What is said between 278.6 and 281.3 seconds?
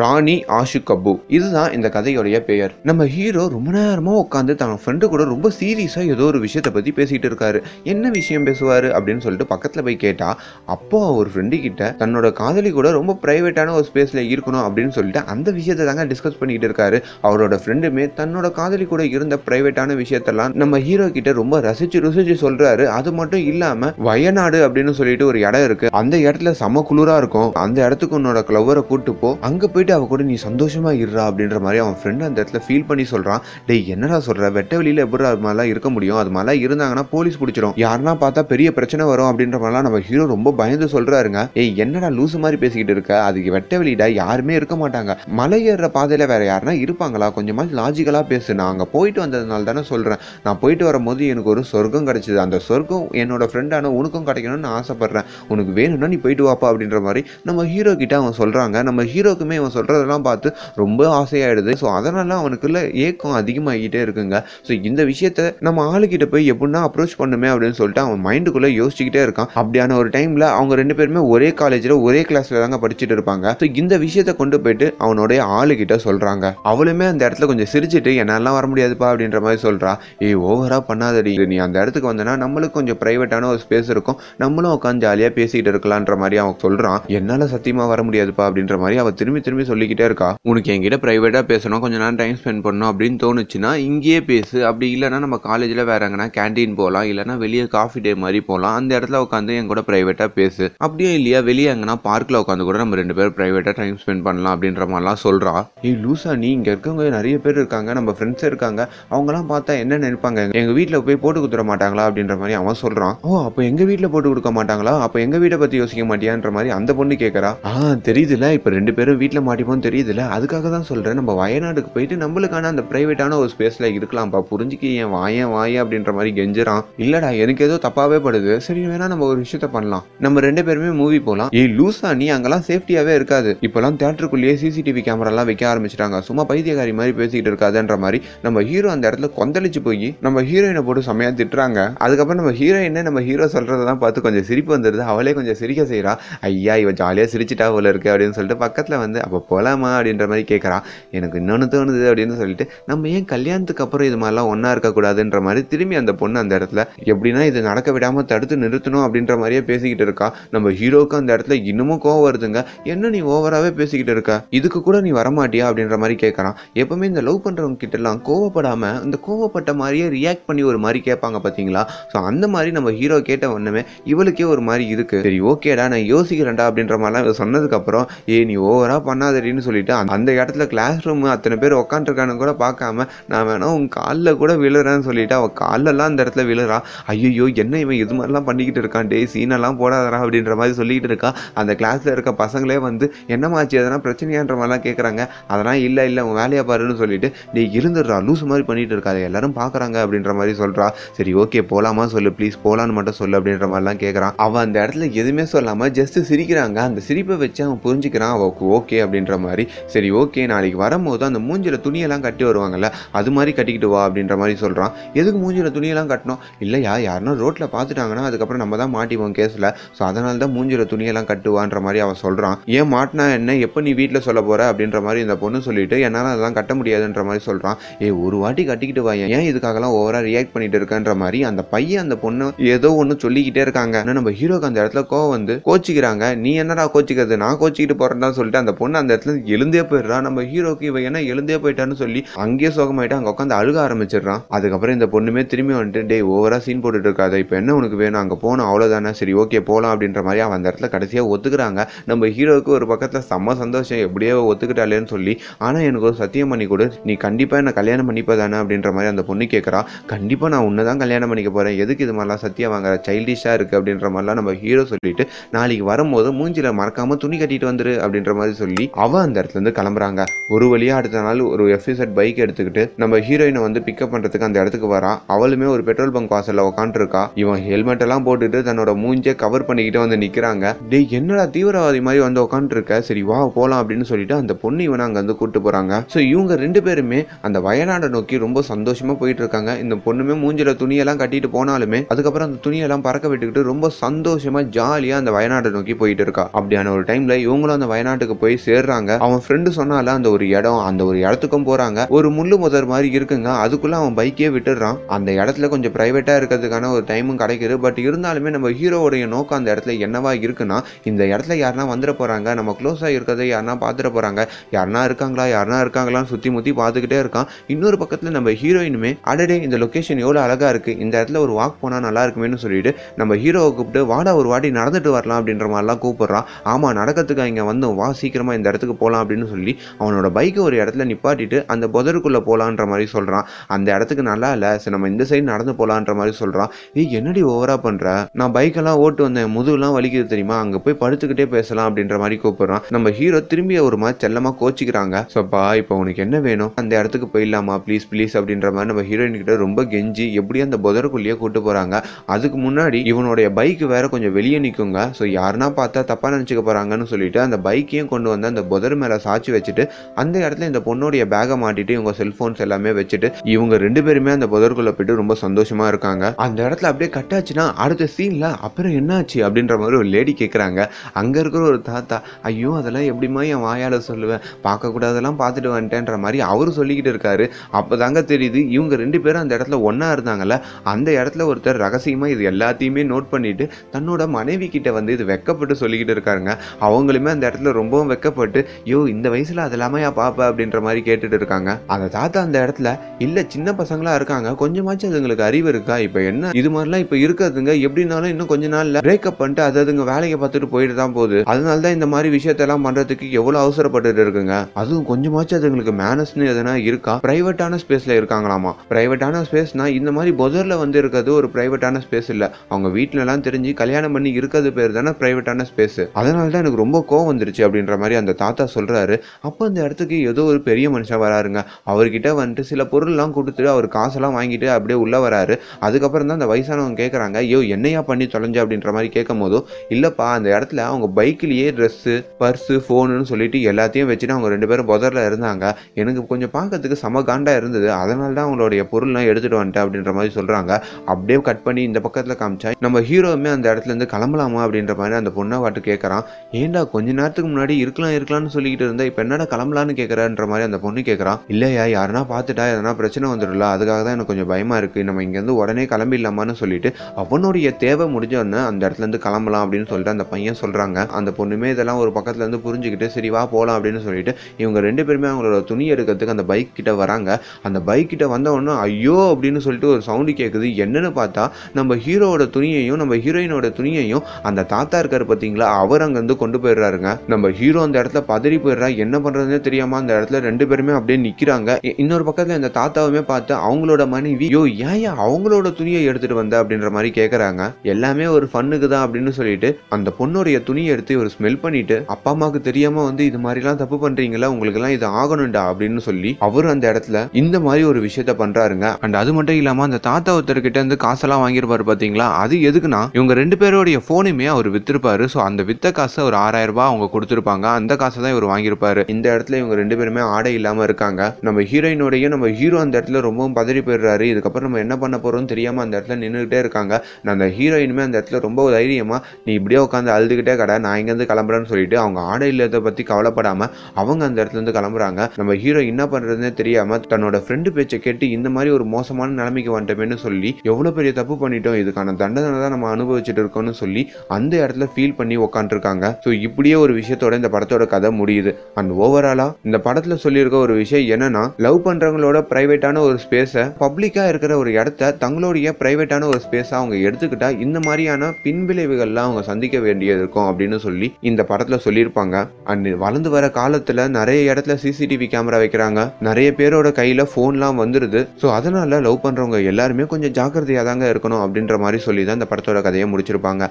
தன்னோட மூஞ்சியை கவர் பண்ணிக்கிட்டு வந்து நிக்கிறாங்க. டேய்